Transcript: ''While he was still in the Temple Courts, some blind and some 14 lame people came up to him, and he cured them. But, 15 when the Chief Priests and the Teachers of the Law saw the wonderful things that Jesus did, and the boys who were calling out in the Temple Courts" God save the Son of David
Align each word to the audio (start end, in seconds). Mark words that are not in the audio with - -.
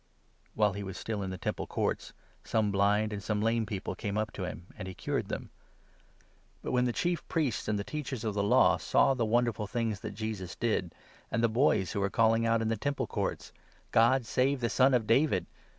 ''While 0.55 0.73
he 0.73 0.81
was 0.81 0.97
still 0.97 1.21
in 1.21 1.29
the 1.29 1.37
Temple 1.37 1.67
Courts, 1.67 2.11
some 2.43 2.71
blind 2.71 3.13
and 3.13 3.21
some 3.21 3.39
14 3.41 3.45
lame 3.53 3.65
people 3.67 3.93
came 3.93 4.17
up 4.17 4.31
to 4.31 4.45
him, 4.45 4.65
and 4.75 4.87
he 4.87 4.95
cured 4.95 5.27
them. 5.29 5.51
But, 6.63 6.69
15 6.69 6.73
when 6.73 6.85
the 6.85 6.91
Chief 6.91 7.27
Priests 7.27 7.67
and 7.67 7.77
the 7.77 7.83
Teachers 7.83 8.23
of 8.23 8.33
the 8.33 8.41
Law 8.41 8.77
saw 8.77 9.13
the 9.13 9.25
wonderful 9.27 9.67
things 9.67 9.99
that 9.99 10.15
Jesus 10.15 10.55
did, 10.55 10.95
and 11.29 11.43
the 11.43 11.47
boys 11.49 11.91
who 11.91 11.99
were 11.99 12.09
calling 12.09 12.47
out 12.47 12.63
in 12.63 12.67
the 12.67 12.77
Temple 12.77 13.05
Courts" 13.05 13.53
God 13.91 14.25
save 14.25 14.59
the 14.59 14.69
Son 14.71 14.95
of 14.95 15.05
David 15.05 15.45